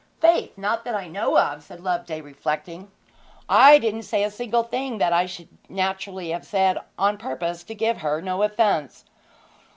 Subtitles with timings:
[0.19, 0.57] 'Faith!
[0.57, 2.89] not that I know of,' said Loveday, reflecting.
[3.47, 7.75] 'I didn't say a single thing that I should naturally have said, on purpose to
[7.75, 9.05] give no offence.'